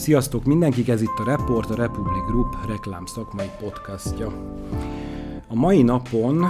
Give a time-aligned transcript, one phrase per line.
[0.00, 4.32] Sziasztok mindenkik, ez itt a Report, a Republic Group reklám szakmai podcastja.
[5.48, 6.44] A mai napon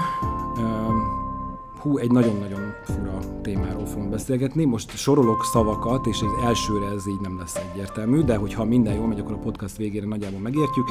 [1.81, 4.65] hú, egy nagyon-nagyon fura témáról fogunk beszélgetni.
[4.65, 9.07] Most sorolok szavakat, és az elsőre ez így nem lesz egyértelmű, de hogyha minden jól
[9.07, 10.89] megy, akkor a podcast végére nagyjából megértjük.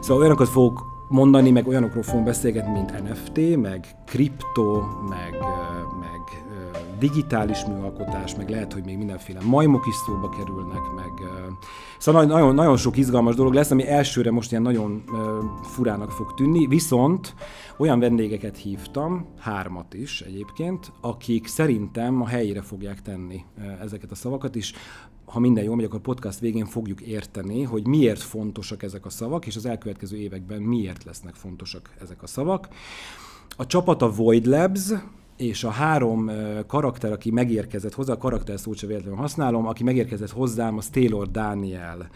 [0.00, 5.36] Szóval olyanokat fogok mondani, meg olyanokról fogunk beszélgetni, mint NFT, meg kripto, meg,
[6.00, 6.41] meg
[7.02, 11.28] digitális műalkotás, meg lehet, hogy még mindenféle majmok is szóba kerülnek, meg
[11.98, 15.04] szóval nagyon, nagyon sok izgalmas dolog lesz, ami elsőre most ilyen nagyon
[15.62, 17.34] furának fog tűnni, viszont
[17.76, 23.44] olyan vendégeket hívtam, hármat is egyébként, akik szerintem a helyére fogják tenni
[23.80, 24.72] ezeket a szavakat is,
[25.24, 29.46] ha minden jól megy, akkor podcast végén fogjuk érteni, hogy miért fontosak ezek a szavak,
[29.46, 32.68] és az elkövetkező években miért lesznek fontosak ezek a szavak.
[33.56, 34.92] A csapat a Void Labs,
[35.42, 36.30] és a három
[36.66, 41.30] karakter, aki megérkezett hozzá, a karakter szót sem véletlenül használom, aki megérkezett hozzám, az Taylor
[41.30, 42.08] Daniel,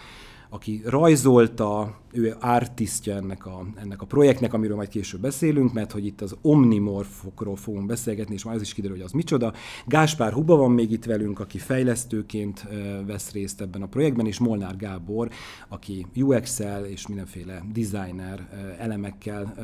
[0.49, 6.07] aki rajzolta, ő artistja ennek a, ennek a projektnek, amiről majd később beszélünk, mert hogy
[6.07, 9.53] itt az omnimorfokról fogunk beszélgetni, és majd az is kiderül, hogy az micsoda.
[9.87, 12.67] Gáspár Huba van még itt velünk, aki fejlesztőként
[13.07, 15.31] vesz részt ebben a projektben, és Molnár Gábor,
[15.69, 19.55] aki UX-el és mindenféle designer elemekkel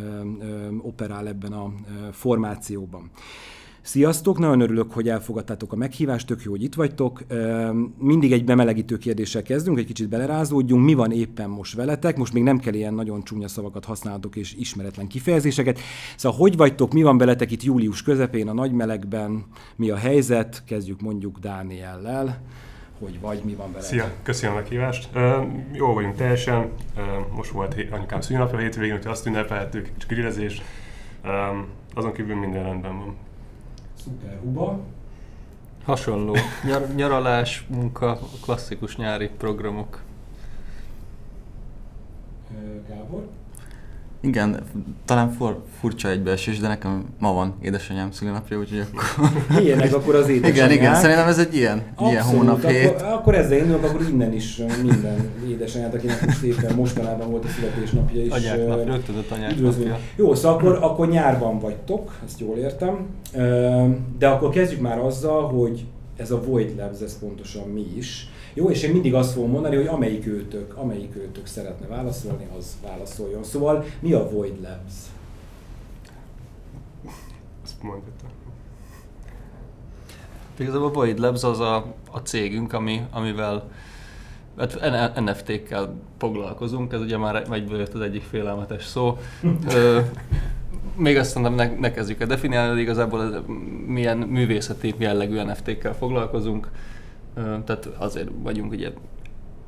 [0.82, 1.72] operál ebben a
[2.12, 3.10] formációban.
[3.82, 7.22] Sziasztok, nagyon örülök, hogy elfogadtátok a meghívást, tök jó, hogy itt vagytok.
[7.98, 10.84] Mindig egy bemelegítő kérdéssel kezdünk, egy kicsit belerázódjunk.
[10.84, 12.16] Mi van éppen most veletek?
[12.16, 15.78] Most még nem kell ilyen nagyon csúnya szavakat használtok és ismeretlen kifejezéseket.
[16.16, 19.44] Szóval hogy vagytok, mi van veletek itt július közepén, a nagy melegben?
[19.76, 20.62] Mi a helyzet?
[20.66, 22.40] Kezdjük mondjuk Dániellel
[23.00, 23.84] hogy vagy, mi van vele.
[23.84, 25.08] Szia, köszönöm a meghívást.
[25.72, 26.70] Jó vagyunk teljesen.
[27.34, 30.62] Most volt anyukám szűnapja hétvégén, úgyhogy azt ünnepeltük, csak grillezés.
[31.24, 33.16] Um, azon kívül minden rendben van.
[34.00, 34.78] Szuperhuba.
[35.84, 36.34] Hasonló.
[36.64, 40.02] Nyar- nyaralás, munka, klasszikus nyári programok.
[42.88, 43.22] Gábor?
[44.24, 44.62] Igen,
[45.04, 49.30] talán for, furcsa egybeesés, de nekem ma van édesanyám szülinapja, úgyhogy akkor...
[49.62, 50.56] Ilyenek akkor az édesanyák.
[50.56, 52.86] Igen, igen, szerintem ez egy ilyen, Abszolút, ilyen hónap hét.
[52.86, 57.48] Akkor, akkor ezzel indulok, akkor innen is minden édesanyát, akinek most éppen mostanában volt a
[57.48, 58.30] születésnapja is.
[58.30, 59.98] Anyák napja, rögtön anyák napja.
[60.16, 63.06] Jó, szóval akkor, akkor nyárban vagytok, ezt jól értem.
[64.18, 65.84] De akkor kezdjük már azzal, hogy
[66.16, 68.28] ez a Void Labs, ez pontosan mi is.
[68.54, 72.76] Jó, és én mindig azt fogom mondani, hogy amelyik őtök, amelyik őtök szeretne válaszolni, az
[72.82, 73.44] válaszoljon.
[73.44, 74.92] Szóval mi a Void Labs?
[77.64, 78.30] Azt mondhatom.
[80.58, 83.70] Igazából a Void Labs az a, a cégünk, ami, amivel
[84.56, 89.18] hát NFT-kkel foglalkozunk, ez ugye már egyből jött az egyik félelmetes szó.
[89.68, 90.00] Ö,
[90.96, 93.44] még azt mondom, ne, ne kezdjük el definiálni, de igazából
[93.86, 96.68] milyen művészeti jellegű NFT-kkel foglalkozunk
[97.34, 98.90] tehát azért vagyunk ugye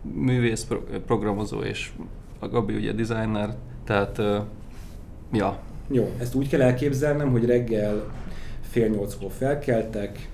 [0.02, 0.66] művész,
[1.06, 1.92] programozó és
[2.38, 3.54] a Gabi ugye designer,
[3.84, 4.19] tehát
[5.32, 5.58] ja.
[5.88, 8.12] Jó, ezt úgy kell elképzelnem, hogy reggel
[8.60, 10.28] fél nyolckor felkeltek,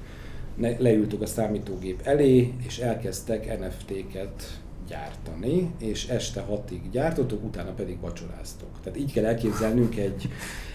[0.78, 8.68] leültük a számítógép elé, és elkezdtek NFT-ket gyártani, és este hatig gyártottuk, utána pedig vacsoráztok.
[8.82, 10.28] Tehát így kell elképzelnünk egy,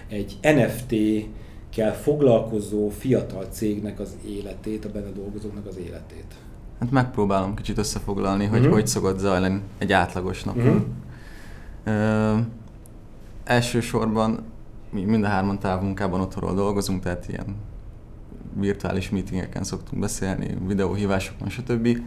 [0.07, 0.95] egy NFT
[1.69, 6.35] kell foglalkozó fiatal cégnek az életét, a benne dolgozóknak az életét.
[6.80, 8.74] Hát megpróbálom kicsit összefoglalni, hogy uh-huh.
[8.74, 10.66] hogy szokott zajlani egy átlagos napunk.
[10.66, 10.86] Uh-huh.
[11.84, 12.38] Ö,
[13.44, 14.44] elsősorban
[14.90, 17.56] mi mind a hárman távmunkában otthonról dolgozunk, tehát ilyen
[18.53, 21.97] virtuális meetingeken szoktunk beszélni, videóhívásokon, stb.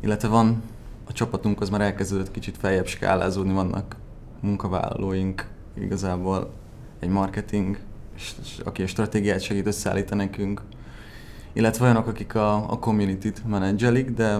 [0.00, 0.62] Illetve van
[1.04, 3.96] a csapatunk, az már elkezdődött kicsit feljebb skálázódni, vannak
[4.40, 5.48] munkavállalóink,
[5.78, 6.50] igazából
[7.00, 7.78] egy marketing,
[8.64, 10.62] aki a stratégiát segít összeállítani nekünk,
[11.54, 14.38] illetve olyanok, akik a, a community-t menedzselik, de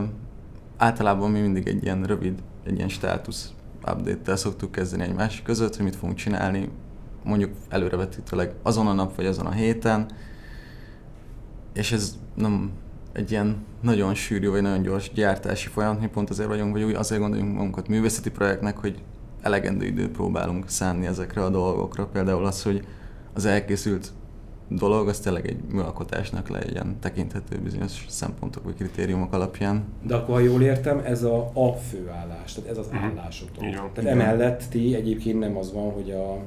[0.77, 5.85] általában mi mindig egy ilyen rövid, egy ilyen státusz update-tel szoktuk kezdeni egymás között, hogy
[5.85, 6.69] mit fogunk csinálni,
[7.25, 10.07] mondjuk előrevetítőleg azon a nap vagy azon a héten,
[11.73, 12.71] és ez nem
[13.13, 16.95] egy ilyen nagyon sűrű vagy nagyon gyors gyártási folyamat, mi pont azért vagyunk, vagy úgy
[16.95, 19.03] azért gondoljunk magunkat művészeti projektnek, hogy
[19.43, 22.07] elegendő időt próbálunk szánni ezekre a dolgokra.
[22.07, 22.87] Például az, hogy
[23.34, 24.13] az elkészült
[24.69, 29.84] dolog, az tényleg egy műalkotásnak legyen tekinthető bizonyos szempontok vagy kritériumok alapján.
[30.03, 33.05] De akkor, ha jól értem, ez a, a főállás, tehát ez az uh-huh.
[33.05, 33.63] állásotok.
[33.63, 33.72] Igen.
[33.72, 34.21] Tehát Igen.
[34.21, 36.39] emellett ti egyébként nem az van, hogy a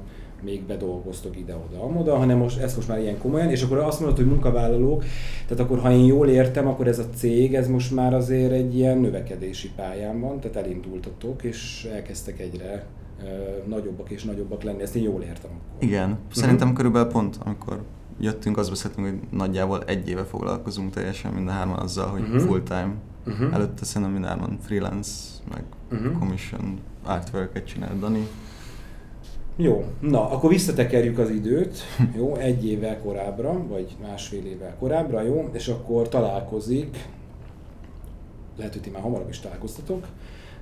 [0.43, 4.17] még bedolgoztok ide-oda, amoda, hanem most ezt most már ilyen komolyan, és akkor azt mondod,
[4.17, 5.03] hogy munkavállalók,
[5.47, 8.77] tehát akkor ha én jól értem, akkor ez a cég, ez most már azért egy
[8.77, 12.85] ilyen növekedési pályán van, tehát elindultatok, és elkezdtek egyre
[13.65, 15.51] nagyobbak és nagyobbak lenni, ezt én jól értem.
[15.51, 15.87] Akkor.
[15.87, 16.75] Igen, szerintem uh-huh.
[16.75, 17.83] körülbelül pont, amikor
[18.19, 22.41] jöttünk, azt beszéltünk, hogy nagyjából egy éve foglalkozunk teljesen mind a hárman azzal, hogy uh-huh.
[22.41, 22.93] full time
[23.27, 23.53] Uh-huh.
[23.53, 25.11] Előtte szerintem mindárban freelance,
[25.53, 26.19] meg uh-huh.
[26.19, 28.27] commission artwork-et csinál Dani.
[29.55, 31.77] Jó, na, akkor visszatekerjük az időt,
[32.17, 37.07] jó, egy évvel korábbra, vagy másfél évvel korábbra, jó, és akkor találkozik,
[38.57, 40.07] lehet, hogy ti már hamarabb is találkoztatok,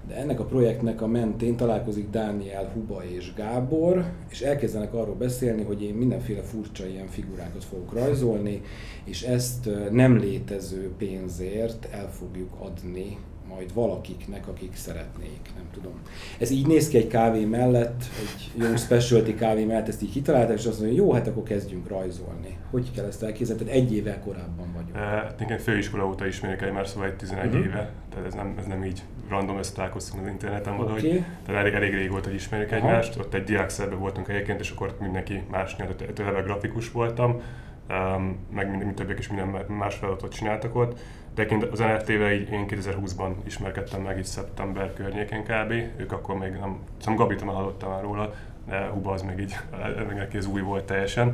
[0.08, 5.64] de ennek a projektnek a mentén találkozik Dániel, Huba és Gábor, és elkezdenek arról beszélni,
[5.64, 8.62] hogy én mindenféle furcsa ilyen figurákat fogok rajzolni,
[9.04, 13.18] és ezt nem létező pénzért el fogjuk adni
[13.50, 15.94] majd valakiknek, akik szeretnék, nem tudom.
[16.40, 20.58] Ez így néz ki egy kávé mellett, egy jó specialty kávé mellett, ezt így kitalálták,
[20.58, 22.58] és azt mondja, jó, hát akkor kezdjünk rajzolni.
[22.72, 23.64] Hogy kell ezt elképzelni?
[23.64, 24.96] Tehát egy évvel korábban vagyunk.
[24.96, 27.66] Hát igen, főiskola óta ismerjük egymást, szóval egy 11 uh-huh.
[27.66, 31.06] éve, tehát ez nem, ez nem így random összetalálkoztunk az interneten valahogy.
[31.06, 31.24] Okay.
[31.46, 32.78] Tehát elég, elég régóta, hogy ismerjük Aha.
[32.78, 33.20] egymást.
[33.20, 37.42] Ott egy diákszerben voltunk egyébként, és akkor mindenki más nyert, eleve grafikus voltam,
[37.90, 41.00] um, meg mind, mind többiek is minden más feladatot csináltak ott.
[41.36, 45.72] De az NFT-vel így én 2020-ban ismerkedtem meg, így szeptember környékén kb.
[45.98, 48.34] Ők akkor még nem, szóval Gabit már hallottam már róla,
[48.68, 49.58] de Huba az még így,
[50.16, 51.28] neki ez új volt teljesen.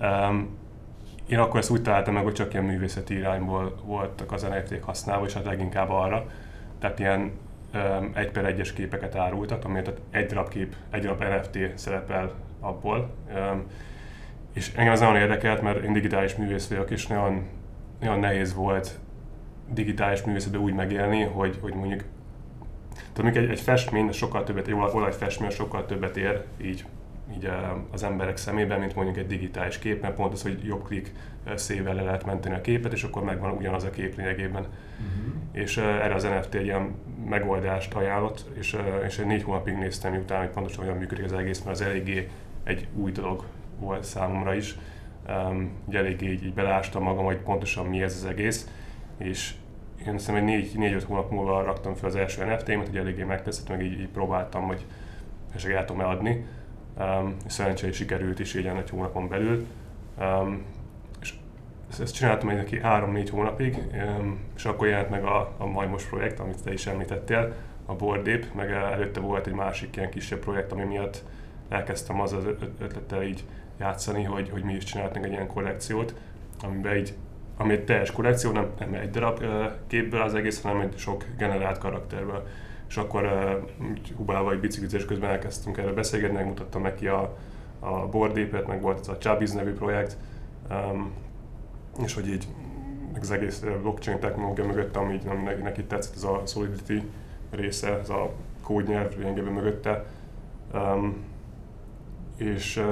[0.00, 0.28] Uh-huh.
[0.28, 0.56] Um,
[1.28, 5.26] én akkor ezt úgy találtam meg, hogy csak ilyen művészeti irányból voltak az NFT-k használva,
[5.26, 6.26] és hát leginkább arra.
[6.78, 7.30] Tehát ilyen
[7.74, 13.10] um, egy per egyes képeket árultak, amiért egy darab kép, egy darab NFT szerepel abból.
[13.34, 13.66] Um,
[14.52, 17.46] és engem ez nagyon érdekelt, mert én digitális művész vagyok, és nagyon,
[18.00, 18.98] nagyon nehéz volt
[19.70, 22.04] digitális művészetben úgy megélni, hogy, hogy mondjuk
[23.12, 26.84] tehát egy, egy festmény sokkal többet, egy olajfestmény sokkal többet ér így,
[27.34, 27.50] így
[27.90, 31.12] az emberek szemében, mint mondjuk egy digitális kép, mert pont az, hogy jobb klik
[31.54, 34.62] szével le lehet menteni a képet, és akkor megvan ugyanaz a kép lényegében.
[34.62, 35.34] Uh-huh.
[35.52, 36.94] És erre az NFT egy ilyen
[37.28, 41.80] megoldást ajánlott, és, és négy hónapig néztem, miután, hogy pontosan hogyan működik az egész, mert
[41.80, 42.28] az eléggé
[42.64, 43.44] egy új dolog
[43.78, 44.76] volt számomra is.
[45.28, 48.70] Um, ugye eléggé így, így belástam magam, hogy pontosan mi ez az egész,
[49.18, 49.54] és
[50.06, 53.68] én hiszem, hogy négy, négy-öt hónap múlva raktam fel az első NFT-met, hogy eléggé megteszett,
[53.68, 54.84] meg így, így próbáltam, hogy
[55.54, 56.46] esetleg el tudom eladni.
[56.98, 59.66] Um, szerencsére sikerült is így egy hónapon belül.
[60.18, 60.62] Um,
[62.00, 63.78] ezt csináltam egy neki három-négy hónapig,
[64.56, 67.54] és akkor jelent meg a, a Majmos projekt, amit te is említettél,
[67.86, 71.24] a Bordép, meg előtte volt egy másik ilyen kisebb projekt, ami miatt
[71.68, 72.44] elkezdtem az az
[72.80, 73.44] ötlettel így
[73.78, 76.14] játszani, hogy, hogy mi is csináltunk egy ilyen kollekciót,
[76.62, 77.14] amiben így
[77.56, 79.44] ami egy teljes kollekció, nem, nem egy darab
[79.86, 82.46] képből az egész, hanem egy sok generált karakterből.
[82.88, 83.28] És akkor
[84.16, 87.36] Hubával egy biciklizés közben elkezdtünk erre beszélgetni, megmutattam neki a,
[87.80, 90.16] a bordépet, meg volt ez a Chabiz nevű projekt,
[92.02, 92.46] és hogy így
[93.20, 97.02] az egész blockchain technológia mögött, ami így nem, neki tetszett, ez a Solidity
[97.50, 100.04] része, ez a kódnyelv lényegében mögötte.
[100.74, 101.16] Um,
[102.36, 102.82] és,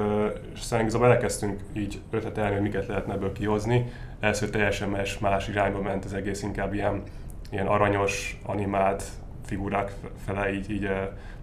[0.53, 3.91] és szerintem igazából elkezdtünk így ötletelni, hogy miket lehetne ebből kihozni.
[4.19, 7.03] Először teljesen más, más irányba ment az egész, inkább ilyen,
[7.49, 9.03] ilyen aranyos, animált
[9.45, 9.93] figurák
[10.25, 10.89] fele így, így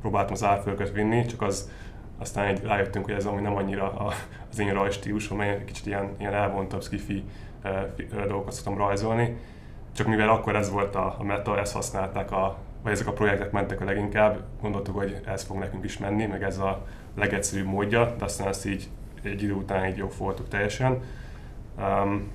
[0.00, 1.70] próbáltam az árfölköt vinni, csak az
[2.18, 3.92] aztán így rájöttünk, hogy ez ami nem annyira
[4.50, 7.24] az én rajstílusom, mert kicsit ilyen, ilyen elvontabb, skifi
[8.10, 9.36] dolgokat szoktam rajzolni.
[9.92, 13.80] Csak mivel akkor ez volt a, meta, ezt használták, a, vagy ezek a projektek mentek
[13.80, 18.24] a leginkább, gondoltuk, hogy ez fog nekünk is menni, meg ez a legegyszerűbb módja, de
[18.24, 18.88] aztán ezt így
[19.22, 21.00] egy idő után így jobb voltuk teljesen.
[21.78, 22.30] Um,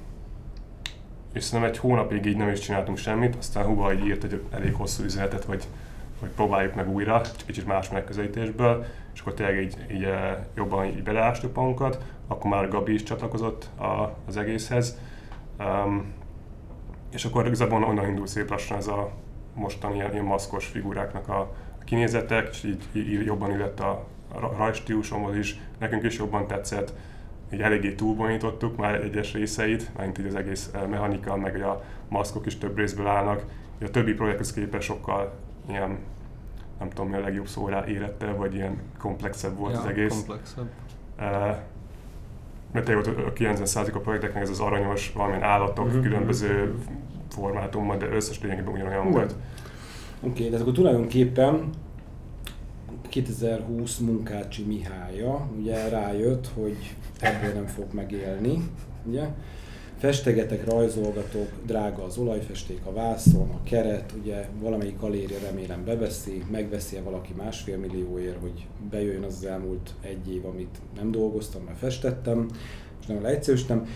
[1.34, 4.74] és szerintem egy hónapig így nem is csináltunk semmit, aztán Huba így írt egy elég
[4.74, 5.64] hosszú üzenetet, hogy,
[6.20, 10.08] hogy próbáljuk meg újra, csak kicsit más megközelítésből, és akkor tényleg így, így
[10.56, 14.98] jobban így beleástuk magunkat, akkor már Gabi is csatlakozott a, az egészhez,
[15.60, 16.14] um,
[17.12, 19.12] és akkor igazából onnan indul szép lassan ez a
[19.54, 21.40] mostani ilyen, ilyen maszkos figuráknak a,
[21.80, 24.06] a kinézetek, és így, így jobban illett a,
[24.58, 26.94] rajstílusomhoz is, nekünk is jobban tetszett,
[27.54, 32.46] így eléggé túlbonyítottuk már egyes részeit, mint így az egész eh, mechanika, meg a maszkok
[32.46, 33.44] is több részből állnak.
[33.82, 35.34] A többi projekthez képest sokkal
[35.70, 35.98] ilyen,
[36.80, 40.14] nem tudom mi a legjobb szó rá érettebb, vagy ilyen komplexebb volt ja, az egész.
[40.14, 40.70] komplexebb.
[41.20, 41.58] Uh,
[42.72, 46.04] mert tényleg a 90% a projekteknek ez az aranyos, valamilyen állatok, uh-huh.
[46.04, 46.76] különböző
[47.30, 49.14] formátumban, de összes lényegében ugyanolyan uh-huh.
[49.14, 49.36] volt.
[50.22, 51.70] Oké, okay, de akkor tulajdonképpen
[53.10, 58.70] 2020 munkácsi Mihálya ugye rájött, hogy ebből nem fog megélni,
[59.06, 59.28] ugye?
[60.00, 66.96] Festegetek, rajzolgatok, drága az olajfesték, a vászon, a keret, ugye valamelyik galéria remélem beveszi, megveszi
[66.98, 71.78] -e valaki másfél millióért, hogy bejöjjön az, az elmúlt egy év, amit nem dolgoztam, mert
[71.78, 72.48] festettem,
[73.02, 73.88] és nem leegyszerűsítem.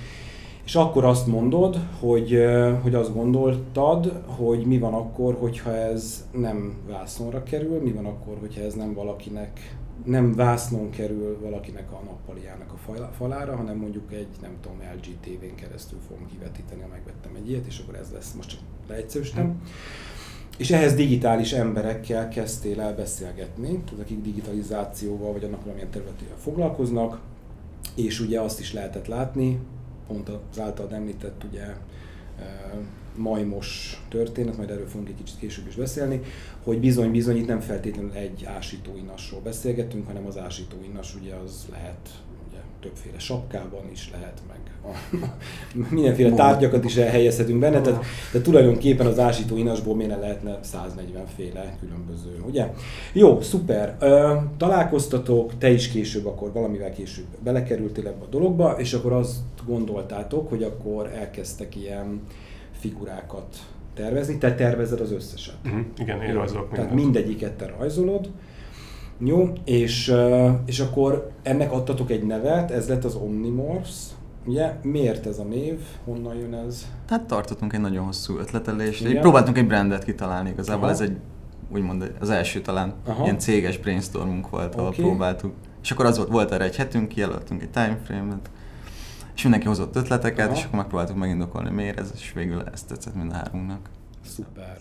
[0.66, 2.46] És akkor azt mondod, hogy,
[2.82, 8.38] hogy azt gondoltad, hogy mi van akkor, hogyha ez nem vászonra kerül, mi van akkor,
[8.40, 14.28] hogyha ez nem valakinek, nem vásznon kerül valakinek a nappaliának a falára, hanem mondjuk egy,
[14.42, 18.34] nem tudom, LG TV-n keresztül fogom kivetíteni, ha megvettem egy ilyet, és akkor ez lesz,
[18.34, 19.46] most csak leegyszerűsítem.
[19.46, 19.62] Hmm.
[20.58, 27.20] És ehhez digitális emberekkel kezdtél el beszélgetni, tehát akik digitalizációval vagy annak valamilyen területével foglalkoznak,
[27.96, 29.60] és ugye azt is lehetett látni,
[30.08, 31.66] pont az általad említett ugye
[33.16, 36.22] majmos történet, majd erről fogunk egy kicsit később is beszélni,
[36.64, 42.10] hogy bizony-bizony itt nem feltétlenül egy ásítóinasról beszélgetünk, hanem az ásítóinas ugye az lehet
[42.50, 45.18] ugye, többféle sapkában is lehet, meg a,
[45.96, 52.44] mindenféle tárgyakat is elhelyezhetünk benne, tehát, tehát tulajdonképpen az ásítóinasból miért lehetne 140 féle különböző,
[52.48, 52.74] ugye?
[53.14, 53.98] Jó, szuper.
[54.58, 60.50] Találkoztatok, te is később, akkor valamivel később belekerültél ebbe a dologba, és akkor azt gondoltátok,
[60.50, 62.22] hogy akkor elkezdtek ilyen
[62.84, 63.58] figurákat
[63.94, 65.56] tervezni, te tervezed az összeset.
[65.66, 65.80] Uh-huh.
[65.98, 68.30] Igen, én rajzolok Tehát mindegyiket te rajzolod.
[69.20, 70.14] Jó, és,
[70.66, 74.08] és akkor ennek adtatok egy nevet, ez lett az Omnimorphs.
[74.46, 75.80] Ugye, miért ez a név?
[76.06, 76.88] Honnan jön ez?
[77.10, 79.06] Hát tartottunk egy nagyon hosszú ötletelést.
[79.06, 79.22] Igen.
[79.22, 80.94] Próbáltunk egy brandet kitalálni igazából, Aha.
[80.94, 81.18] ez egy
[81.74, 83.24] úgymond az első talán Aha.
[83.24, 85.06] ilyen céges brainstormunk volt, ahol okay.
[85.06, 85.54] próbáltuk.
[85.84, 88.50] És akkor az volt, volt erre egy hetünk, kijelöltünk egy timeframe-et,
[89.36, 90.56] és mindenki hozott ötleteket, Aha.
[90.56, 93.90] és akkor megpróbáltuk megindokolni, miért ez, és végül ezt tetszett mind a hárunknak.
[94.26, 94.78] Szuper.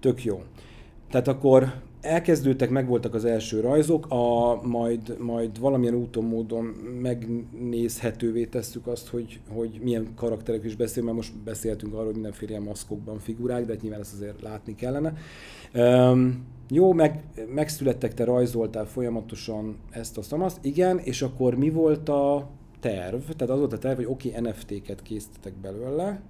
[0.00, 0.42] Tök jó.
[1.10, 6.64] Tehát akkor elkezdődtek, megvoltak az első rajzok, a, majd, majd valamilyen úton, módon
[7.02, 12.50] megnézhetővé tesszük azt, hogy, hogy milyen karakterek is beszél, mert most beszéltünk arról, hogy mindenféle
[12.50, 15.12] ilyen maszkokban figurák, de hát nyilván ezt azért látni kellene.
[15.74, 17.22] Um, jó, meg,
[17.54, 22.48] megszülettek, te rajzoltál folyamatosan ezt a szamaszt, igen, és akkor mi volt a
[22.80, 26.20] terv, tehát az volt a terv, hogy oké, okay, NFT-ket készítetek belőle,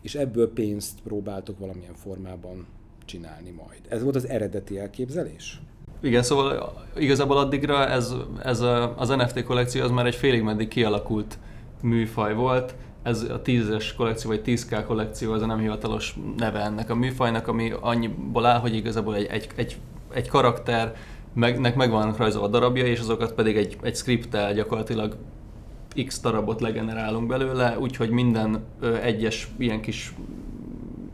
[0.00, 2.66] és ebből pénzt próbáltok valamilyen formában
[3.04, 3.80] csinálni majd.
[3.88, 5.60] Ez volt az eredeti elképzelés?
[6.00, 10.68] Igen, szóval igazából addigra ez, ez a, az NFT kollekció az már egy félig meddig
[10.68, 11.38] kialakult
[11.80, 12.74] műfaj volt.
[13.02, 17.48] Ez a 10-es kollekció, vagy 10K kollekció, az a nem hivatalos neve ennek a műfajnak,
[17.48, 19.76] ami annyiból áll, hogy igazából egy, egy, egy,
[20.12, 20.94] egy karakter,
[21.34, 25.16] megnek meg vannak rajzolva darabja, és azokat pedig egy, egy scripttel gyakorlatilag
[26.04, 28.64] x darabot legenerálunk belőle, úgyhogy minden
[29.02, 30.14] egyes ilyen kis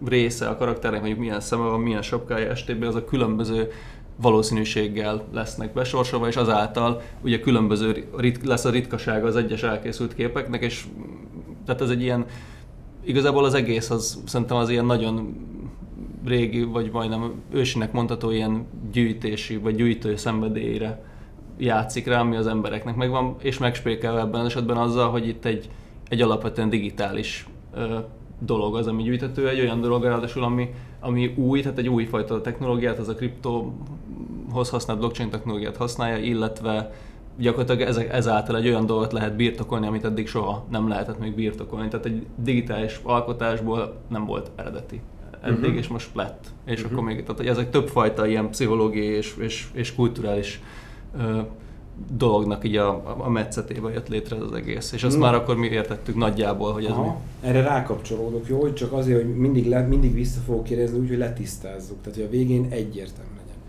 [0.05, 2.83] része a karakternek, mondjuk milyen szeme van, milyen sapkája, stb.
[2.83, 3.71] az a különböző
[4.17, 10.63] valószínűséggel lesznek besorsolva, és azáltal ugye különböző rit- lesz a ritkasága az egyes elkészült képeknek,
[10.63, 10.87] és
[11.67, 12.27] tehát ez egy ilyen,
[13.05, 15.35] igazából az egész az szerintem az ilyen nagyon
[16.25, 21.12] régi, vagy majdnem ősinek mondható ilyen gyűjtési, vagy gyűjtő szenvedélyre
[21.65, 25.69] játszik rá, ami az embereknek megvan, és megspékel ebben az esetben azzal, hogy itt egy,
[26.09, 27.99] egy alapvetően digitális ö,
[28.39, 32.99] dolog az, ami gyűjtető, egy olyan dolog ráadásul, ami, ami új, tehát egy újfajta technológiát,
[32.99, 36.93] az a kriptóhoz használt blockchain technológiát használja, illetve
[37.39, 41.89] gyakorlatilag ezek, ezáltal egy olyan dolgot lehet birtokolni, amit eddig soha nem lehetett még birtokolni.
[41.89, 45.01] Tehát egy digitális alkotásból nem volt eredeti
[45.41, 45.77] eddig, uh-huh.
[45.77, 46.47] és most lett.
[46.65, 46.93] És uh-huh.
[46.93, 50.61] akkor még, tehát ezek többfajta ilyen pszichológiai és, és, és kulturális
[52.17, 54.93] dolognak így a, a metszetébe jött létre az egész.
[54.93, 55.25] És azt Na.
[55.25, 57.03] már akkor mi értettük nagyjából, hogy ez Aha.
[57.03, 57.49] mi.
[57.49, 58.61] Erre rákapcsolódok, jó?
[58.61, 62.01] Hogy csak azért, hogy mindig, le, mindig vissza fogok kérdezni, úgy, hogy letisztázzuk.
[62.03, 63.61] Tehát, hogy a végén egyértelmű legyen.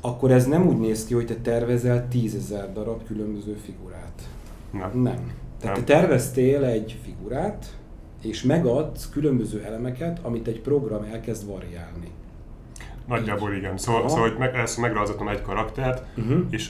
[0.00, 4.28] Akkor ez nem úgy néz ki, hogy te tervezel tízezer darab különböző figurát.
[4.70, 5.02] Nem.
[5.02, 5.32] Nem.
[5.60, 5.84] Tehát nem.
[5.84, 7.78] te terveztél egy figurát,
[8.22, 12.10] és megadsz különböző elemeket, amit egy program elkezd variálni.
[13.10, 13.78] Nagyjából igen.
[13.78, 16.38] Szóval, szóval hogy meg, ezt megrajzoltam egy karaktert, uh-huh.
[16.50, 16.68] és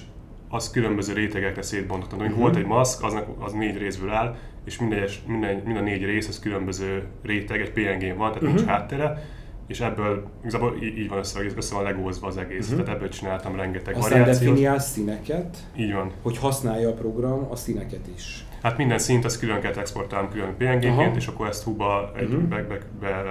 [0.48, 2.18] az különböző rétegekre szétbontottam.
[2.18, 2.36] Uh-huh.
[2.36, 6.38] Volt egy maszk, aznak, az négy részből áll, és minden, minden, minden négy rész az
[6.38, 8.54] különböző réteg, egy PNG van, tehát uh-huh.
[8.54, 9.22] nincs háttere,
[9.66, 12.84] és ebből igazából így, így van össze, össze van legózva az egész, uh-huh.
[12.84, 14.38] tehát ebből csináltam rengeteg Aztán variációt.
[14.38, 16.10] definiálsz színeket, így van.
[16.22, 18.44] hogy használja a program a színeket is.
[18.62, 22.42] Hát minden szint az külön kell exportálni külön PNG-ként, és akkor ezt húba egy uh-huh.
[22.42, 23.22] be, be, be,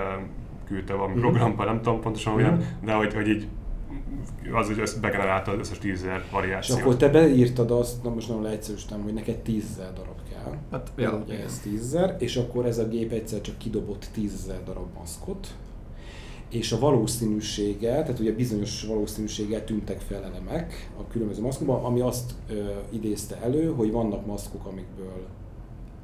[0.70, 1.30] küldte valami uh-huh.
[1.30, 2.48] programba, nem tudom pontosan uh-huh.
[2.48, 3.48] olyan, de hogy, hogy így
[4.54, 6.78] az, hogy ezt begenerálta az összes tízezer variációt.
[6.78, 10.58] És akkor te beírtad azt, na most nagyon leegyszerűsítem, hogy neked tízezer darab kell.
[10.72, 14.88] Hát, ja, ugye ez tízezer, és akkor ez a gép egyszer csak kidobott tízezer darab
[14.98, 15.48] maszkot,
[16.50, 22.32] és a valószínűsége, tehát ugye bizonyos valószínűséggel tűntek fel elemek a különböző maszkokban, ami azt
[22.50, 25.26] ö, idézte elő, hogy vannak maszkok, amikből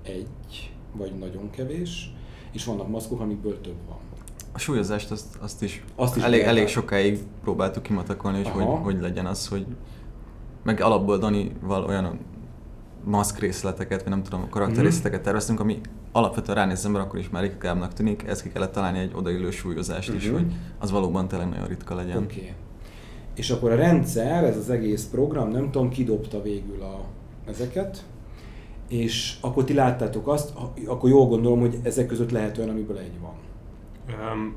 [0.03, 2.13] egy, vagy nagyon kevés,
[2.51, 3.98] és vannak maszkok, amikből több van.
[4.55, 9.01] A súlyozást azt, azt is, azt is elég, elég sokáig próbáltuk kimatakolni, hogy, hogy hogy
[9.01, 9.65] legyen az, hogy
[10.63, 12.19] meg alapból Danival olyan
[13.03, 15.25] maszk részleteket, vagy nem tudom, karakterrészleteket mhm.
[15.25, 15.79] terveztünk, ami
[16.12, 20.09] alapvetően ránéz ember, akkor is már ritkábbnak tűnik, ezt ki kellett találni egy odaillő súlyozást
[20.09, 20.24] uh-huh.
[20.24, 20.38] is, mhm.
[20.38, 22.17] hogy az valóban tényleg nagyon ritka legyen.
[22.17, 22.39] Oké.
[22.39, 22.53] Okay.
[23.33, 27.05] És akkor a rendszer, ez az egész program, nem tudom, kidobta végül a,
[27.50, 28.03] ezeket,
[28.88, 30.53] és akkor ti láttátok azt,
[30.85, 33.33] akkor jól gondolom, hogy ezek között lehet olyan, amiből egy van.
[34.09, 34.55] Um,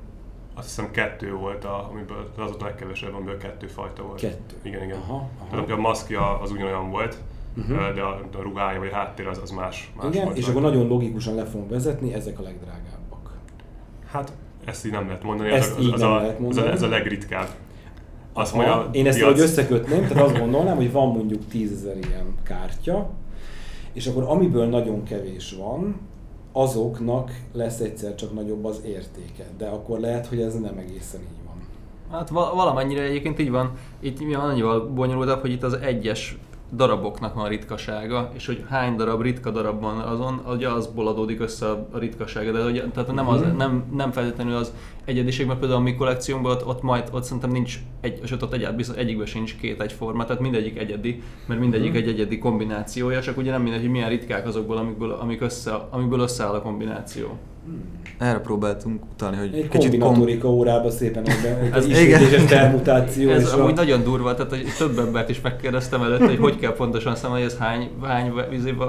[0.55, 4.21] azt hiszem kettő volt, a, amiből az a legkevesebb, amiből kettő fajta volt.
[4.21, 4.57] Kettő?
[4.63, 4.99] Igen, igen.
[4.99, 5.51] Aha, aha.
[5.51, 7.19] Tehát a maszkja az ugyanolyan volt,
[7.57, 7.95] uh-huh.
[7.95, 10.63] de a, a ruhája vagy a háttér az, az más, más Igen, volt és akkor
[10.63, 13.39] nagyon logikusan le fogunk vezetni, ezek a legdrágábbak.
[14.07, 14.33] Hát
[14.65, 16.67] ezt így nem lehet mondani, ezt ez, így az, nem a, lehet mondani.
[16.67, 17.49] Ez, a, ez a legritkább.
[18.33, 23.11] Azt mondja, Én ezt ahogy összekötném, tehát azt gondolnám, hogy van mondjuk tízezer ilyen kártya,
[23.93, 26.01] és akkor amiből nagyon kevés van,
[26.59, 29.47] azoknak lesz egyszer csak nagyobb az értéke.
[29.59, 31.55] De akkor lehet, hogy ez nem egészen így van.
[32.11, 33.73] Hát valamennyire egyébként így van.
[34.01, 36.39] Itt mi annyival bonyolultabb, hogy itt az egyes
[36.73, 41.67] daraboknak van ritkasága, és hogy hány darab ritka darab van azon, ugye azból adódik össze
[41.67, 43.57] a ritkasága, de ugye, tehát nem, az, mhm.
[43.57, 44.73] nem, nem feltétlenül az
[45.05, 48.43] egyediség, mert például a mi kollekciónkban ott, ott majd ott szerintem nincs egy, és ott,
[48.43, 52.03] egyáltalán biztos egyikben sincs két egyforma, tehát mindegyik egyedi, mert mindegyik uh-huh.
[52.03, 56.21] egy egyedi kombinációja, csak ugye nem mindegy, hogy milyen ritkák azokból, amikből, amik össze, amikből
[56.21, 57.39] összeáll a kombináció.
[58.19, 60.57] Erre próbáltunk utalni, hogy egy kicsit kombinatorika kom...
[60.57, 63.31] órában szépen egyben, ez ismétléses permutáció.
[63.31, 63.75] Ez amúgy a...
[63.75, 67.53] nagyon durva, tehát hogy több embert is megkérdeztem előtt, hogy hogy kell pontosan számolni, hogy
[67.53, 68.33] ez hány, hány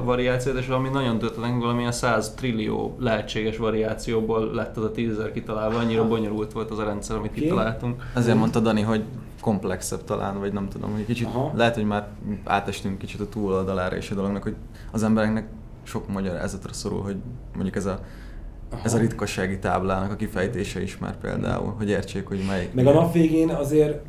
[0.04, 5.78] variáció, és valami nagyon döntelen, valamilyen 100 trillió lehetséges variációból lett az a tízezer kitalálva,
[5.78, 7.44] annyira bonyolult volt az a rendszer, amit okay.
[7.44, 8.04] kitaláltunk.
[8.16, 9.04] Ezért mondta Dani, hogy
[9.42, 11.52] komplexebb talán, vagy nem tudom, hogy kicsit Aha.
[11.56, 12.08] lehet, hogy már
[12.44, 14.56] átestünk kicsit a túloldalára is a dolognak, hogy
[14.92, 15.48] az embereknek
[15.84, 17.16] sok magyarázatra szorul, hogy
[17.54, 18.00] mondjuk ez a
[18.70, 18.82] Aha.
[18.84, 22.74] ez a ritkasági táblának a kifejtése is már például, hogy értsék, hogy melyik.
[22.74, 24.02] Meg a nap végén azért,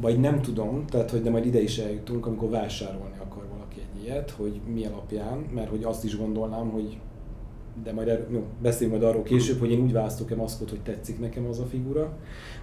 [0.00, 4.04] vagy nem tudom, tehát hogy de majd ide is eljutunk, amikor vásárolni akar valaki egy
[4.04, 6.98] ilyet, hogy mi alapján, mert hogy azt is gondolnám, hogy
[7.84, 11.20] de majd erről, no, beszéljünk majd arról később, hogy én úgy választok-e maszkot, hogy tetszik
[11.20, 12.16] nekem az a figura,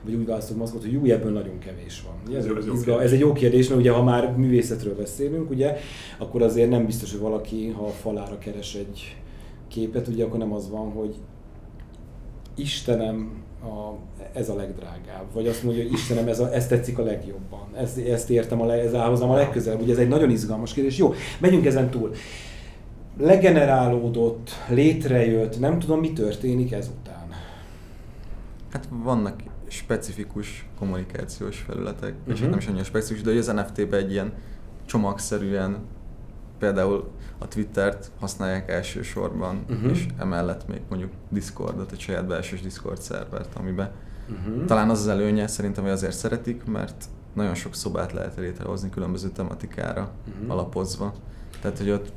[0.04, 2.36] vagy úgy választok maszkot, hogy jó, ebből nagyon kevés van.
[2.36, 5.78] Ez, ez, ez, ez egy jó kérdés, mert ugye ha már művészetről beszélünk, ugye,
[6.18, 9.18] akkor azért nem biztos, hogy valaki, ha a falára keres egy
[9.68, 11.16] képet, ugye akkor nem az van, hogy
[12.56, 13.94] Istenem, a,
[14.34, 17.98] ez a legdrágább, vagy azt mondja, hogy Istenem, ez, a, ez tetszik a legjobban, ezt,
[17.98, 20.98] ezt értem, a, ez állhozom a legközelebb, ugye ez egy nagyon izgalmas kérdés.
[20.98, 22.13] Jó, menjünk ezen túl.
[23.18, 27.28] Legenerálódott, létrejött, nem tudom, mi történik ezután.
[28.70, 32.34] Hát vannak specifikus kommunikációs felületek, uh-huh.
[32.34, 34.34] és hát nem is annyira specifikus, de az NFT-ben egy ilyen
[34.86, 35.78] csomagszerűen
[36.63, 39.91] például a Twittert használják elsősorban, uh-huh.
[39.91, 43.91] és emellett még mondjuk Discordot, egy saját belsős Discord szervert, amiben
[44.30, 44.65] uh-huh.
[44.65, 49.30] talán az az előnye szerintem, hogy azért szeretik, mert nagyon sok szobát lehet létrehozni különböző
[49.30, 50.52] tematikára uh-huh.
[50.52, 51.13] alapozva.
[51.62, 52.12] Tehát, hogy ott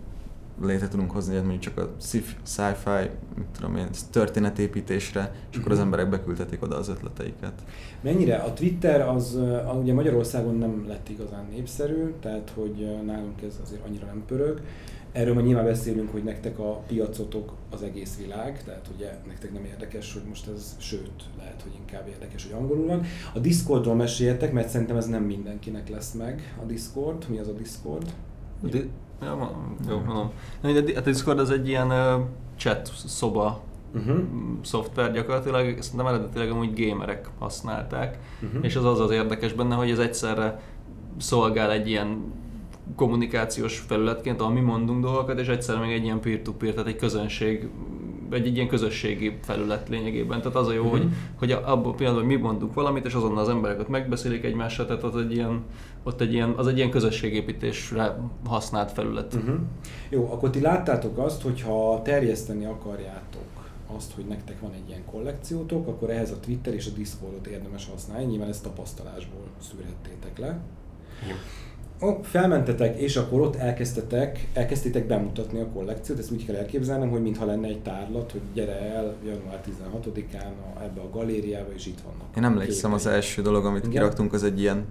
[0.62, 5.78] létre tudunk hozni hogy mondjuk csak a sci-fi, mit tudom én, történetépítésre, és akkor az
[5.78, 7.52] emberek beküldhetik oda az ötleteiket.
[8.00, 8.36] Mennyire?
[8.36, 9.38] A Twitter az
[9.80, 14.60] ugye Magyarországon nem lett igazán népszerű, tehát hogy nálunk ez azért annyira nem pörög.
[15.12, 19.64] Erről majd nyilván beszélünk, hogy nektek a piacotok az egész világ, tehát ugye nektek nem
[19.64, 23.02] érdekes, hogy most ez, sőt, lehet, hogy inkább érdekes, hogy angolul van.
[23.34, 27.28] A Discordról meséljetek, mert szerintem ez nem mindenkinek lesz meg a Discord.
[27.28, 28.14] Mi az a Discord?
[28.62, 28.90] Di-
[29.22, 29.50] ja,
[29.88, 30.30] jó, mondom.
[30.96, 32.24] A Discord az egy ilyen uh,
[32.56, 33.60] chat szoba
[33.94, 34.18] uh-huh.
[34.62, 38.64] szoftver gyakorlatilag, szerintem eredetileg amúgy gamerek használták, uh-huh.
[38.64, 40.60] és az az az érdekes benne, hogy ez egyszerre
[41.18, 42.32] szolgál egy ilyen
[42.96, 47.68] kommunikációs felületként, ahol mi mondunk dolgokat, és egyszer még egy ilyen peer-to-peer, tehát egy közönség,
[48.30, 50.38] egy, egy ilyen közösségi felület lényegében.
[50.38, 50.98] Tehát az a jó, uh-huh.
[50.98, 54.86] hogy, hogy abban a pillanatban mi mondunk valamit, és azonnal az emberek ott megbeszélik egymással,
[54.86, 55.64] tehát ott egy ilyen,
[56.02, 59.34] ott egy ilyen, az egy ilyen közösségépítésre használt felület.
[59.34, 59.54] Uh-huh.
[60.08, 63.44] Jó, akkor ti láttátok azt, hogy ha terjeszteni akarjátok
[63.96, 67.88] azt, hogy nektek van egy ilyen kollekciótok, akkor ehhez a Twitter és a Discordot érdemes
[67.90, 70.58] használni, nyilván ezt tapasztalásból szűrhettétek le.
[71.22, 71.36] Oh,
[72.22, 77.44] felmentetek, és akkor ott elkezdtetek, elkezdtétek bemutatni a kollekciót, ezt úgy kell elképzelnem, hogy mintha
[77.44, 82.36] lenne egy tárlat, hogy gyere el január 16-án a, ebbe a galériába, és itt vannak.
[82.36, 83.90] Én emlékszem, az első dolog, amit Igen?
[83.90, 84.84] kiraktunk, az egy ilyen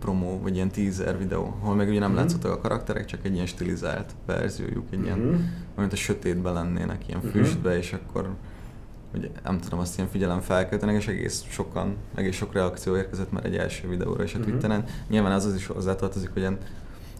[0.00, 2.24] promó, vagy ilyen teaser videó, ahol meg ugye nem uh-huh.
[2.24, 5.16] látszottak a karakterek, csak egy ilyen stilizált verziójuk, egy uh-huh.
[5.16, 7.42] ilyen, mint a sötétben lennének, ilyen uh-huh.
[7.42, 8.34] füstbe, és akkor
[9.10, 13.44] hogy nem tudom, azt ilyen figyelem felkeltenek, és egész sokan, egész sok reakció érkezett már
[13.44, 14.48] egy első videóra is a mhm.
[14.48, 14.80] Twitteren.
[14.80, 14.94] Uh-huh.
[15.08, 16.42] Nyilván az az is hozzátartozik, hogy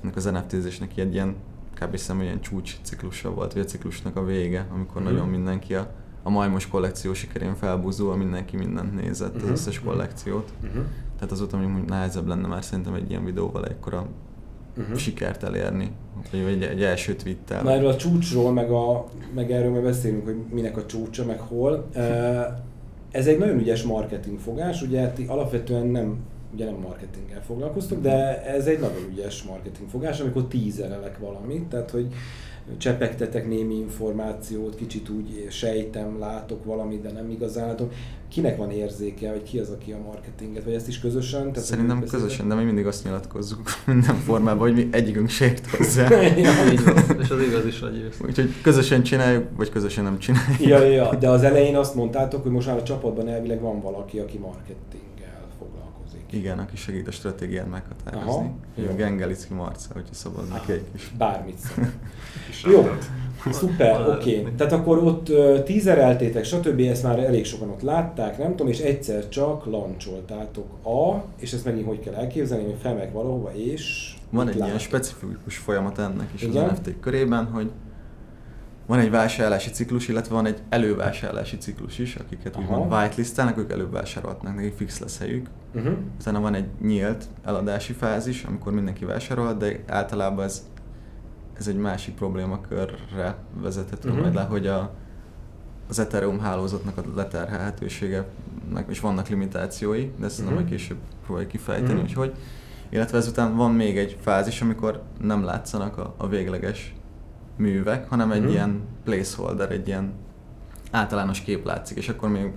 [0.03, 1.37] ennek az NFT-zésnek egy ilyen
[1.81, 1.91] kb.
[1.91, 5.13] hiszem, ilyen csúcs ciklusa volt, vagy a ciklusnak a vége, amikor uh-huh.
[5.13, 5.91] nagyon mindenki a,
[6.23, 9.51] a majmos kollekció sikerén felbúzóval mindenki mindent nézett, uh-huh.
[9.51, 10.53] az összes kollekciót.
[10.63, 10.85] Uh-huh.
[11.15, 14.07] Tehát azóta mondjuk nehezebb lenne már szerintem egy ilyen videóval ekkora
[14.79, 14.97] uh-huh.
[14.97, 15.91] sikert elérni,
[16.31, 17.17] vagy egy, egy első.
[17.63, 21.41] Na erről a csúcsról, meg, a, meg erről meg beszélünk, hogy minek a csúcsa, meg
[21.41, 21.89] hol.
[23.11, 26.17] Ez egy nagyon ügyes marketing fogás, ugye ti alapvetően nem
[26.53, 31.91] ugye nem marketinggel foglalkoztok, de ez egy nagyon ügyes marketing fogás, amikor tízerelek valamit, tehát
[31.91, 32.07] hogy
[32.77, 37.91] csepegtetek némi információt, kicsit úgy sejtem, látok valamit, de nem igazán látom.
[38.29, 41.53] Kinek van érzéke, vagy ki az, aki a marketinget, vagy ezt is közösen?
[41.53, 45.67] Tehát Szerintem közösen, de mi mindig azt nyilatkozzuk minden formában, hogy mi egyikünk se ért
[45.67, 46.11] hozzá.
[46.21, 46.51] ja,
[47.19, 50.61] és az igaz is, hogy Úgyhogy közösen csináljuk, vagy közösen nem csináljuk.
[50.61, 54.19] Ja, ja, de az elején azt mondtátok, hogy most már a csapatban elvileg van valaki,
[54.19, 55.18] aki marketing
[56.31, 58.51] igen, aki segít a stratégiát meghatározni.
[58.79, 61.13] Aha, Gengelicki Marca, hogyha szabad Aha, neki egy kis...
[61.19, 61.93] Bármit szabad.
[62.73, 62.89] jó,
[63.53, 64.41] szuper, oké.
[64.41, 64.53] Okay.
[64.57, 66.81] Tehát akkor ott uh, tízereltétek, stb.
[66.81, 71.65] ezt már elég sokan ott látták, nem tudom, és egyszer csak lancsoltátok a, és ezt
[71.65, 74.15] megint hogy kell elképzelni, hogy felmeg valahova, és...
[74.31, 74.67] Van egy látod?
[74.67, 76.65] ilyen specifikus folyamat ennek is Igen?
[76.65, 77.71] az NFT körében, hogy
[78.89, 82.65] van egy vásárlási ciklus, illetve van egy elővásárlási ciklus is, akiket Aha.
[82.65, 85.47] úgymond whitelistelnek, ők elővásárolhatnak, nekik fix lesz helyük.
[85.75, 85.93] Uh-huh.
[86.21, 90.67] Utána van egy nyílt eladási fázis, amikor mindenki vásárol, de általában ez,
[91.59, 94.23] ez egy másik problémakörre vezethető uh-huh.
[94.23, 94.95] majd le, hogy a,
[95.89, 98.27] az Ethereum hálózatnak a leterhelhetősége,
[98.89, 100.55] és vannak limitációi, de ezt uh-huh.
[100.55, 102.15] nem később próbáljuk kifejteni, uh-huh.
[102.15, 102.33] hogy
[102.89, 106.95] illetve ezután van még egy fázis, amikor nem látszanak a, a végleges
[107.59, 108.49] művek, hanem egy mm.
[108.49, 110.13] ilyen placeholder, egy ilyen
[110.91, 112.53] általános kép látszik, és akkor még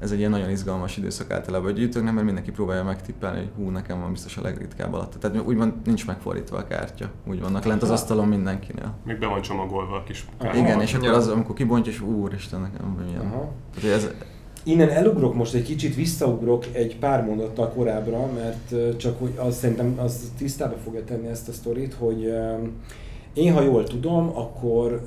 [0.00, 3.70] ez egy ilyen nagyon izgalmas időszak általában a gyűjtőknek, mert mindenki próbálja megtippelni, hogy hú,
[3.70, 5.14] nekem van biztos a legritkább alatt.
[5.20, 8.94] Tehát úgymond nincs megfordítva a kártya, úgy vannak lent az asztalon mindenkinél.
[9.04, 10.58] Még be van csomagolva a kis kártya.
[10.58, 13.30] Igen, és akkor az, amikor kibontja, és úristen, nekem milyen.
[13.80, 14.10] Tehát ez,
[14.62, 19.94] Innen elugrok most egy kicsit, visszaugrok egy pár mondattal korábbra, mert csak hogy azt szerintem
[19.98, 22.32] az tisztába fogja tenni ezt a sztorit, hogy
[23.32, 25.02] én, ha jól tudom, akkor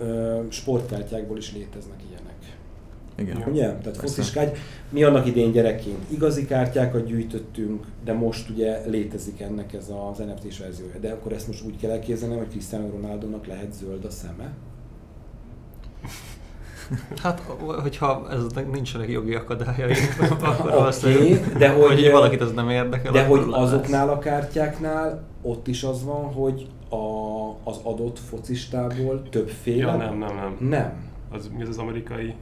[0.50, 2.58] sportkártyákból is léteznek ilyenek.
[3.16, 3.52] Igen.
[3.52, 3.66] Ugye?
[3.66, 4.58] Tehát fociskárty.
[4.90, 10.60] Mi annak idén gyerekként igazi kártyákat gyűjtöttünk, de most ugye létezik ennek ez az NFT-s
[10.60, 10.98] verziója.
[11.02, 14.52] De akkor ezt most úgy kell elképzelni, hogy Cristiano Ronaldo-nak lehet zöld a szeme?
[17.22, 17.40] Hát,
[17.82, 19.92] hogyha ez nincsenek jogi akadályai,
[20.42, 21.08] akkor okay, azt
[21.58, 23.12] de hogy, hogy valakit ez nem érdekel.
[23.12, 24.16] De hogy azoknál lesz.
[24.16, 29.92] a kártyáknál ott is az van, hogy a, az adott focistából többféle...
[29.92, 30.58] Ja, nem, nem, nem.
[30.70, 32.34] Nem az, mi az az amerikai?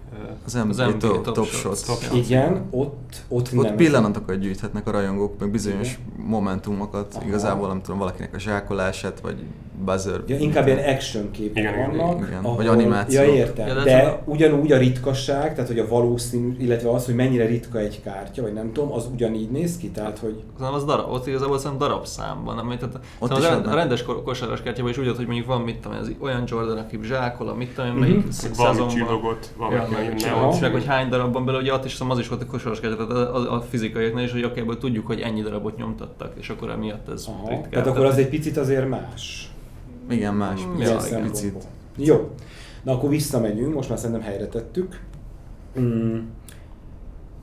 [0.46, 1.82] Az NBA, az NBA top, top, shots.
[1.82, 2.28] top shots.
[2.28, 6.28] Igen, ott, ott, ott nem pillanatokat gyűjthetnek a rajongók, meg bizonyos Igen.
[6.28, 7.28] momentumokat, Aha.
[7.28, 9.44] igazából nem tudom, valakinek a zsákolását, vagy
[9.86, 10.22] buzzer.
[10.28, 12.28] Ja, inkább ilyen action képek igen, vannak.
[12.28, 13.22] Igen, ahol, vagy animáció.
[13.22, 13.68] Ja, értem.
[13.68, 14.22] Ja, de, de a...
[14.26, 18.54] ugyanúgy a ritkaság, tehát hogy a valószínű, illetve az, hogy mennyire ritka egy kártya, vagy
[18.54, 20.44] nem tudom, az ugyanígy néz ki, tehát hogy...
[20.60, 22.78] Nem, az darab, ott igazából szerintem darabszámban, nem?
[22.78, 25.98] Tehát, ott is a, a rendes kosaras kártyában is úgy, hogy mondjuk van, mit tudom,
[26.02, 28.00] az olyan Jordan, aki zsákol, mit tudom, mm-hmm.
[28.00, 28.88] melyik szezonban.
[28.88, 29.76] csillagot, valami
[30.18, 33.08] ja, meg, hogy hány darabban belőle, ugye ott is az is volt a kosaras kártya,
[33.08, 37.10] tehát a, a fizikaiaknál is, hogy oké, tudjuk, hogy ennyi darabot nyomtattak, és akkor emiatt
[37.10, 37.70] ez ritkán.
[37.70, 39.50] Tehát akkor az egy picit azért más.
[40.10, 40.66] Igen, más.
[40.66, 41.24] Mm, ja, igen.
[41.24, 41.68] Picit.
[41.96, 42.30] Jó.
[42.84, 45.00] Na akkor visszamegyünk, most már szerintem helyre tettük.
[45.80, 46.18] Mm.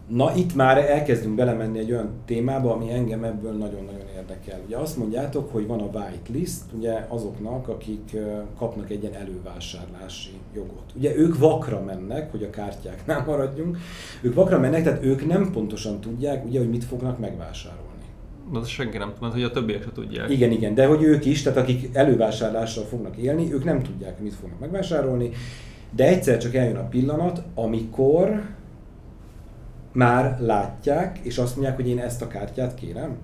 [0.08, 4.60] Na itt már elkezdünk belemenni egy olyan témába, ami engem ebből nagyon-nagyon érdekel.
[4.66, 8.16] Ugye azt mondjátok, hogy van a whitelist, ugye azoknak, akik
[8.58, 10.92] kapnak egy ilyen elővásárlási jogot.
[10.96, 13.78] Ugye ők vakra mennek, hogy a kártyáknál maradjunk,
[14.20, 17.85] ők vakra mennek, tehát ők nem pontosan tudják, ugye, hogy mit fognak megvásárolni.
[18.52, 20.30] De azt senki nem tudja, hogy a többiek se tudják.
[20.30, 24.34] Igen, igen, de hogy ők is, tehát akik elővásárlással fognak élni, ők nem tudják, mit
[24.34, 25.30] fognak megvásárolni,
[25.90, 28.42] de egyszer csak eljön a pillanat, amikor
[29.92, 33.16] már látják, és azt mondják, hogy én ezt a kártyát kérem.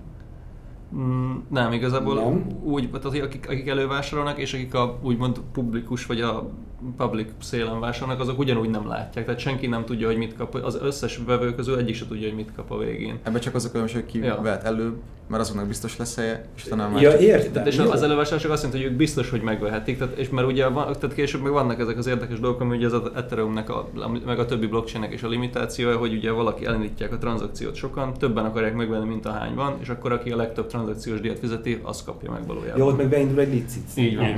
[0.95, 2.47] Mm, nem, igazából nem.
[2.63, 6.49] úgy, tehát akik, akik elővásárolnak, és akik a úgymond publikus vagy a
[6.97, 9.25] public szélen vásárolnak, azok ugyanúgy nem látják.
[9.25, 10.55] Tehát senki nem tudja, hogy mit kap.
[10.55, 13.19] Az összes vevő közül egyik se tudja, hogy mit kap a végén.
[13.23, 14.41] Ebben csak az a különbség, hogy ki ja.
[14.41, 14.95] vehet előbb,
[15.27, 17.01] mert azoknak biztos lesz helye, és talán már...
[17.01, 17.65] Ja, értem.
[17.65, 20.93] És az elővásárlások azt jelenti, hogy ők biztos, hogy megvehetik, tehát, és mert ugye van,
[20.99, 23.89] tehát később meg vannak ezek az érdekes dolgok, ami ugye az Ethereumnek, a,
[24.25, 28.45] meg a többi blockchainnek is a limitációja, hogy ugye valaki elindítják a tranzakciót sokan, többen
[28.45, 32.31] akarják megvenni, mint ahány van, és akkor aki a legtöbb tranzakciós díjat fizeti, az kapja
[32.31, 32.79] meg valójában.
[32.79, 33.83] Jó, ott meg beindul egy licit.
[33.95, 34.35] Így van.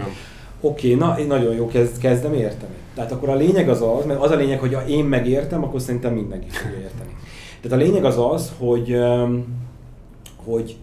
[0.65, 2.73] Oké, na nagyon jó, kezd, kezdem érteni.
[2.95, 5.81] Tehát akkor a lényeg az az, mert az a lényeg, hogy ha én megértem, akkor
[5.81, 7.15] szerintem mindenki fogja érteni.
[7.61, 8.97] Tehát a lényeg az az, hogy,
[10.45, 10.77] hogy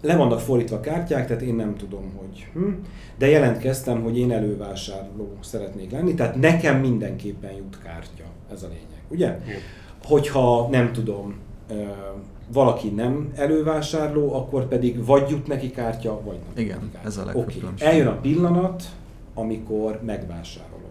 [0.00, 2.72] le vannak fordítva a kártyák, tehát én nem tudom, hogy hm,
[3.18, 9.02] de jelentkeztem, hogy én elővásárló szeretnék lenni, tehát nekem mindenképpen jut kártya, ez a lényeg,
[9.08, 9.38] ugye?
[9.46, 9.60] Igen.
[10.04, 11.34] Hogyha nem tudom,
[12.52, 16.64] valaki nem elővásárló, akkor pedig vagy jut neki kártya, vagy nem.
[16.64, 17.08] Igen, kártya.
[17.08, 17.88] ez a legfőbb okay.
[17.88, 18.82] Eljön a pillanat,
[19.34, 20.90] amikor megvásárolom.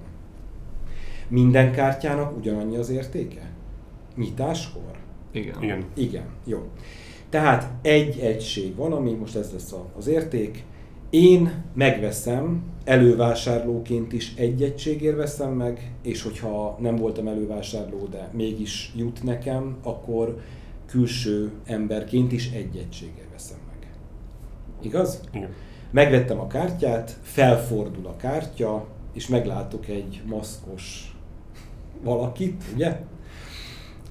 [1.28, 3.52] Minden kártyának ugyanannyi az értéke?
[4.16, 4.98] Nyitáskor?
[5.32, 5.56] Igen.
[5.62, 5.86] Igen.
[5.94, 6.70] Igen, jó.
[7.30, 10.64] Tehát egy egység valami, most ez lesz az érték,
[11.12, 18.94] Én megveszem, elővásárlóként is egy egységért veszem meg, és hogyha nem voltam elővásárló, de mégis
[18.96, 20.42] jut nekem, akkor
[20.86, 23.88] külső emberként is egy egységért veszem meg.
[24.82, 25.22] Igaz?
[25.34, 25.50] Igen.
[25.92, 31.16] Megvettem a kártyát, felfordul a kártya, és meglátok egy maszkos
[32.04, 33.00] valakit, ugye?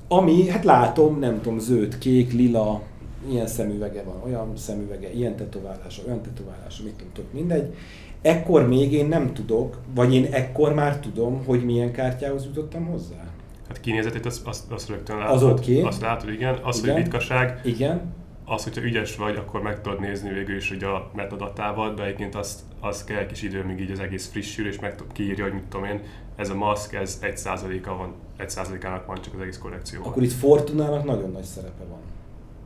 [0.09, 2.83] Ami, hát látom, nem tudom, zöld, kék, lila,
[3.31, 7.75] ilyen szemüvege van, olyan szemüvege, ilyen tetoválása, olyan tetoválása, mit tudom, tök mindegy.
[8.23, 13.29] Ekkor még én nem tudok, vagy én ekkor már tudom, hogy milyen kártyához jutottam hozzá.
[13.69, 15.35] Hát kinézetét azt, azt, azt rögtön látod.
[15.35, 15.73] Az oké.
[15.73, 15.89] Okay.
[15.89, 16.59] Azt látod, igen.
[16.63, 16.95] Az, Igen.
[16.95, 18.13] hogy ritkaság, Igen,
[18.51, 22.35] az, hogyha ügyes vagy, akkor meg tudod nézni végül is hogy a metadatával, de egyébként
[22.35, 25.53] azt, az kell egy kis idő, míg így az egész frissül, és meg kiírja, hogy
[25.53, 26.01] mit tudom én,
[26.37, 30.11] ez a maszk, ez egy százaléka van, egy százalékának van csak az egész kollekcióban.
[30.11, 31.99] akkor itt Fortunának nagyon nagy szerepe van.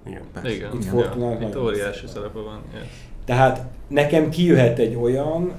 [0.06, 0.22] Igen.
[0.32, 0.50] Persze.
[0.50, 0.74] Igen.
[0.74, 0.90] Itt ja.
[0.90, 2.60] Fortunának Itt nagyon óriási szerepe van.
[2.74, 2.86] Yes.
[3.24, 5.52] Tehát nekem kijöhet egy olyan,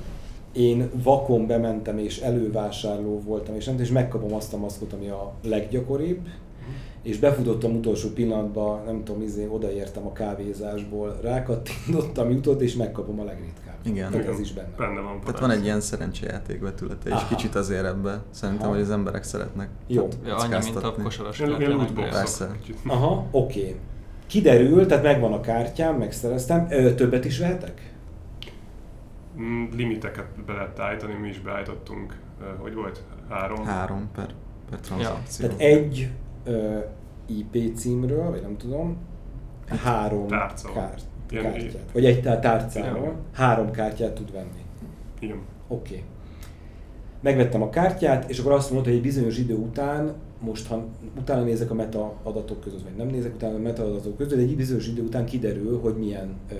[0.51, 5.33] én vakon bementem és elővásárló voltam, és nem és megkapom azt a maszkot, ami a
[5.43, 6.27] leggyakoribb,
[7.05, 13.23] és befutottam utolsó pillanatban, nem tudom, izé, odaértem a kávézásból, rákattintottam, jutott, és megkapom a
[13.23, 13.75] legritkább.
[13.83, 14.11] Igen.
[14.11, 14.69] Tehát ez is benne.
[14.77, 15.19] Benne van.
[15.19, 17.27] Tehát van egy ilyen szerencsejáték vetülete, és Aha.
[17.27, 18.73] kicsit azért ebbe szerintem, Aha.
[18.73, 19.69] hogy az emberek szeretnek.
[19.87, 20.07] Jó.
[20.25, 21.41] Ja, annyi, mint a kosaras.
[21.95, 22.51] Persze.
[22.87, 23.59] Aha, oké.
[23.59, 23.75] Okay.
[24.27, 26.67] Kiderül, tehát megvan a kártyám, megszereztem.
[26.69, 27.93] Ö, többet is vehetek?
[29.39, 32.17] Mm, Limiteket be lehet állítani, mi is beállítottunk,
[32.57, 33.03] hogy volt?
[33.29, 33.65] Három?
[33.65, 34.27] Három per,
[34.69, 35.47] per tranzakció.
[35.47, 36.09] Tehát egy
[36.45, 36.77] ö,
[37.25, 38.97] IP címről, vagy nem tudom,
[39.67, 40.71] három Tárca.
[40.71, 41.91] kárt, Ilyen- kártyát.
[41.93, 43.15] Vagy egy tá- tárcáról Igen.
[43.31, 44.63] három kártyát tud venni.
[45.19, 45.37] Igen.
[45.67, 45.93] Oké.
[45.93, 46.03] Okay.
[47.21, 50.85] Megvettem a kártyát, és akkor azt mondta, hogy egy bizonyos idő után, most ha
[51.19, 54.43] utána nézek a meta adatok között, vagy nem nézek utána a meta adatok között, de
[54.43, 56.55] egy bizonyos idő után kiderül, hogy milyen ö,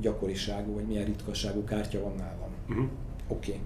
[0.00, 2.50] gyakoriságú, vagy milyen ritkaságú kártya van nálam.
[2.68, 2.84] Uh-huh.
[3.28, 3.50] Oké.
[3.50, 3.62] Okay.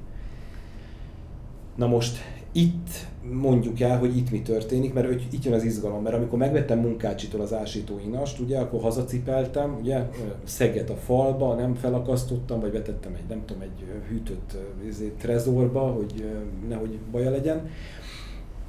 [1.75, 2.19] Na most
[2.57, 6.39] itt mondjuk el, hogy itt mi történik, mert hogy itt jön az izgalom, mert amikor
[6.39, 10.05] megvettem munkácsitól az ásító inast, ugye, akkor hazacipeltem, ugye, ö,
[10.45, 16.31] szegget a falba, nem felakasztottam, vagy vetettem egy, nem tudom, egy hűtött izé, trezorba, hogy
[16.69, 17.71] nehogy baja legyen.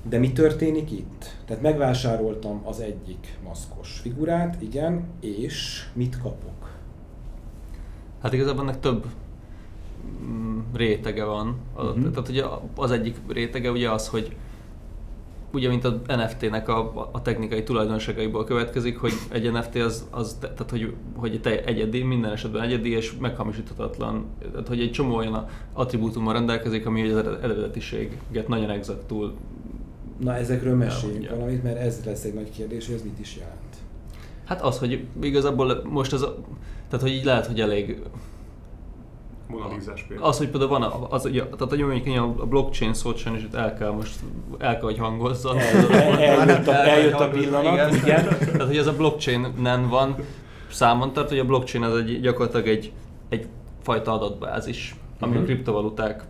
[0.10, 1.36] De mi történik itt?
[1.46, 6.74] Tehát megvásároltam az egyik maszkos figurát, igen, és mit kapok?
[8.22, 9.06] Hát igazából ennek több
[10.74, 11.56] rétege van.
[11.76, 12.12] Uh-huh.
[12.12, 12.44] Tehát ugye
[12.76, 14.36] az egyik rétege ugye az, hogy
[15.54, 20.54] ugye mint a NFT-nek a, a technikai tulajdonságaiból következik, hogy egy NFT az, az te-
[20.54, 24.26] tehát hogy, hogy te egyedi, minden esetben egyedi és meghamisíthatatlan.
[24.52, 29.34] Tehát hogy egy csomó olyan attribútummal rendelkezik, ami az ered- eredetiséget nagyon exaktul
[30.20, 33.76] Na ezekről meséljünk valamit, mert ez lesz egy nagy kérdés, hogy ez mit is jelent.
[34.46, 36.36] Hát az, hogy igazából most ez a,
[36.90, 38.02] tehát hogy így lehet, hogy elég
[39.48, 40.30] Monalizás például.
[40.30, 43.42] Az, hogy például van, a- az, ugye, tehát hogy mondjuk a a blockchain szót sajnos
[43.42, 44.16] itt el kell most,
[44.58, 44.98] el kell, hogy.
[44.98, 48.24] El- el- eljött a- eljött a pillanat, igen.
[48.26, 50.16] Tehát, hogy ez a blockchain-nen van,
[50.72, 52.92] számon tart, hogy a blockchain az egy, gyakorlatilag egy,
[53.30, 53.48] egy
[53.82, 55.42] fajta adatbázis, ami Mhm.
[55.42, 56.24] a kriptovaluták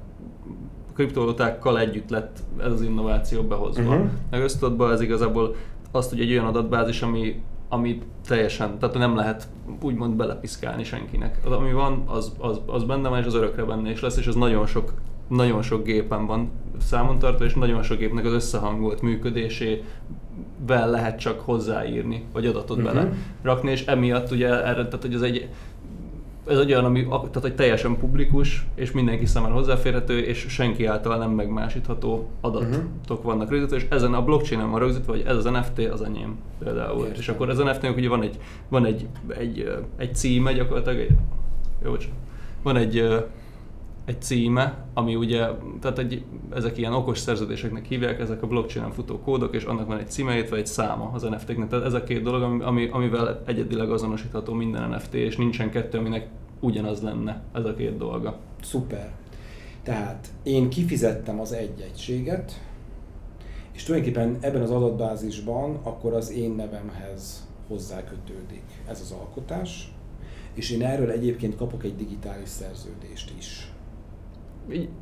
[0.95, 3.81] kriptovalutákkal együtt lett ez az innováció behozva.
[3.81, 3.91] Mhm.
[3.91, 4.09] Uh-huh.
[4.31, 5.55] A köztudatban ez igazából
[5.91, 7.41] azt, hogy egy olyan adatbázis, ami,
[7.75, 9.47] ami teljesen, tehát nem lehet
[9.81, 11.39] úgymond belepiszkálni senkinek.
[11.45, 14.27] Az, ami van, az, az, az benne van, és az örökre benne is lesz, és
[14.27, 14.93] az nagyon sok,
[15.27, 21.39] nagyon sok gépen van számon tartva, és nagyon sok gépnek az összehangolt működésével lehet csak
[21.39, 22.93] hozzáírni, vagy adatot uh-huh.
[22.93, 25.49] bele rakni, és emiatt ugye erre, tehát hogy ez egy,
[26.47, 31.17] ez egy olyan, ami tehát, hogy teljesen publikus, és mindenki számára hozzáférhető, és senki által
[31.17, 32.69] nem megmásítható adatok
[33.07, 33.23] uh-huh.
[33.23, 36.99] vannak rögzítve, és ezen a blockchainen van rögzítve, hogy ez az NFT az enyém például.
[36.99, 37.19] Értem.
[37.19, 38.37] És akkor az NFT-nek ugye van egy,
[38.69, 41.11] van egy, egy, egy címe gyakorlatilag, egy,
[41.83, 41.95] jó,
[42.63, 43.25] van egy,
[44.05, 45.47] egy címe, ami ugye,
[45.81, 49.97] tehát egy, ezek ilyen okos szerződéseknek hívják, ezek a blockchainen futó kódok, és annak van
[49.97, 51.67] egy címe, illetve egy száma az NFT-knek.
[51.69, 55.97] Tehát ez a két dolog, ami, ami, amivel egyedileg azonosítható minden NFT, és nincsen kettő,
[55.97, 56.27] aminek
[56.59, 58.37] ugyanaz lenne ez a két dolga.
[58.61, 59.11] Szuper.
[59.83, 62.61] Tehát én kifizettem az egy egységet,
[63.73, 69.93] és tulajdonképpen ebben az adatbázisban akkor az én nevemhez hozzákötődik ez az alkotás,
[70.53, 73.69] és én erről egyébként kapok egy digitális szerződést is.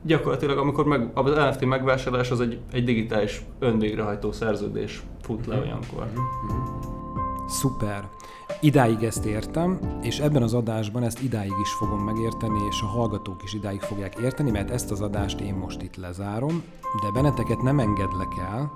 [0.02, 6.12] Gyakorlatilag, amikor meg, az NFT megvásárlás az egy, egy digitális önvégrehajtó szerződés fut le olyankor.
[7.48, 8.10] Szuper.
[8.62, 13.44] Idáig ezt értem, és ebben az adásban ezt idáig is fogom megérteni, és a hallgatók
[13.44, 16.64] is idáig fogják érteni, mert ezt az adást én most itt lezárom,
[17.02, 18.72] de benneteket nem engedlek el,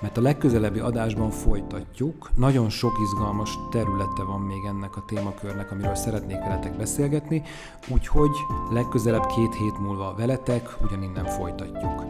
[0.00, 2.30] mert a legközelebbi adásban folytatjuk.
[2.34, 7.42] Nagyon sok izgalmas területe van még ennek a témakörnek, amiről szeretnék veletek beszélgetni,
[7.88, 8.36] úgyhogy
[8.70, 12.04] legközelebb két hét múlva veletek ugyaninnen folytatjuk.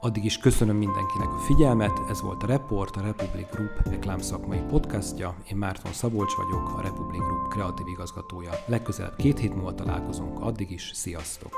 [0.00, 5.34] Addig is köszönöm mindenkinek a figyelmet, ez volt a Report, a Republic Group reklámszakmai podcastja.
[5.50, 8.50] Én Márton Szabolcs vagyok, a Republic Group kreatív igazgatója.
[8.66, 11.54] Legközelebb két hét múlva találkozunk, addig is sziasztok!